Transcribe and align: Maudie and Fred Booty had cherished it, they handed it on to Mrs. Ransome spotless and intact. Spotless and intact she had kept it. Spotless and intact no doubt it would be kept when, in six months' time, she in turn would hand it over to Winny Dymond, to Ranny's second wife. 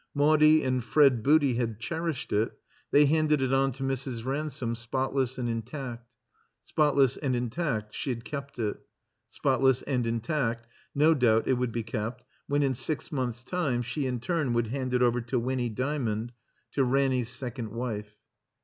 Maudie 0.15 0.63
and 0.63 0.83
Fred 0.83 1.21
Booty 1.21 1.53
had 1.57 1.79
cherished 1.79 2.33
it, 2.33 2.57
they 2.89 3.05
handed 3.05 3.39
it 3.39 3.53
on 3.53 3.71
to 3.73 3.83
Mrs. 3.83 4.25
Ransome 4.25 4.73
spotless 4.73 5.37
and 5.37 5.47
intact. 5.47 6.09
Spotless 6.63 7.17
and 7.17 7.35
intact 7.35 7.93
she 7.93 8.09
had 8.09 8.25
kept 8.25 8.57
it. 8.57 8.77
Spotless 9.29 9.83
and 9.83 10.07
intact 10.07 10.65
no 10.95 11.13
doubt 11.13 11.47
it 11.47 11.53
would 11.53 11.71
be 11.71 11.83
kept 11.83 12.25
when, 12.47 12.63
in 12.63 12.73
six 12.73 13.11
months' 13.11 13.43
time, 13.43 13.83
she 13.83 14.07
in 14.07 14.19
turn 14.19 14.53
would 14.53 14.69
hand 14.69 14.95
it 14.95 15.03
over 15.03 15.21
to 15.21 15.37
Winny 15.37 15.69
Dymond, 15.69 16.31
to 16.71 16.83
Ranny's 16.83 17.29
second 17.29 17.69
wife. 17.69 18.15